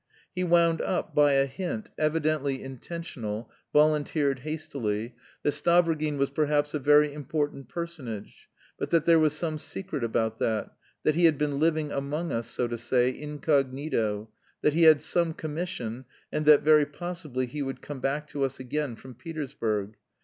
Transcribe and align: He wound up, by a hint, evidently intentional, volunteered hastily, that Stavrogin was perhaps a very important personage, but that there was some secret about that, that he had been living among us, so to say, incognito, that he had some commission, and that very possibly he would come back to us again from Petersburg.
He 0.33 0.43
wound 0.43 0.81
up, 0.81 1.13
by 1.13 1.33
a 1.33 1.45
hint, 1.45 1.91
evidently 1.95 2.63
intentional, 2.63 3.51
volunteered 3.71 4.39
hastily, 4.39 5.13
that 5.43 5.51
Stavrogin 5.51 6.17
was 6.17 6.31
perhaps 6.31 6.73
a 6.73 6.79
very 6.79 7.13
important 7.13 7.69
personage, 7.69 8.49
but 8.79 8.89
that 8.89 9.05
there 9.05 9.19
was 9.19 9.33
some 9.33 9.59
secret 9.59 10.03
about 10.03 10.39
that, 10.39 10.71
that 11.03 11.13
he 11.13 11.25
had 11.25 11.37
been 11.37 11.59
living 11.59 11.91
among 11.91 12.31
us, 12.31 12.47
so 12.49 12.67
to 12.67 12.79
say, 12.79 13.15
incognito, 13.15 14.31
that 14.63 14.73
he 14.73 14.85
had 14.85 15.03
some 15.03 15.35
commission, 15.35 16.05
and 16.31 16.47
that 16.47 16.63
very 16.63 16.87
possibly 16.87 17.45
he 17.45 17.61
would 17.61 17.83
come 17.83 17.99
back 17.99 18.25
to 18.29 18.43
us 18.43 18.59
again 18.59 18.95
from 18.95 19.13
Petersburg. 19.13 19.93